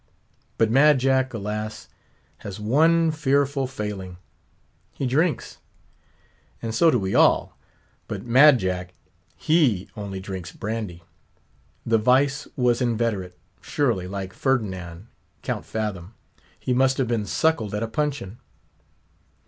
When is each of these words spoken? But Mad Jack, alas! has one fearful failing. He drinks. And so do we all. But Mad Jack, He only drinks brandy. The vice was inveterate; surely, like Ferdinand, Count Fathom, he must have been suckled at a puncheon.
But 0.57 0.71
Mad 0.71 0.97
Jack, 0.99 1.31
alas! 1.31 1.87
has 2.39 2.59
one 2.59 3.11
fearful 3.11 3.67
failing. 3.67 4.17
He 4.93 5.05
drinks. 5.05 5.59
And 6.59 6.73
so 6.73 6.89
do 6.89 6.97
we 6.97 7.13
all. 7.13 7.55
But 8.07 8.25
Mad 8.25 8.57
Jack, 8.57 8.95
He 9.35 9.89
only 9.95 10.19
drinks 10.19 10.53
brandy. 10.53 11.03
The 11.85 11.99
vice 11.99 12.47
was 12.55 12.81
inveterate; 12.81 13.37
surely, 13.61 14.07
like 14.07 14.33
Ferdinand, 14.33 15.05
Count 15.43 15.65
Fathom, 15.67 16.15
he 16.59 16.73
must 16.73 16.97
have 16.97 17.07
been 17.07 17.27
suckled 17.27 17.75
at 17.75 17.83
a 17.83 17.87
puncheon. 17.87 18.39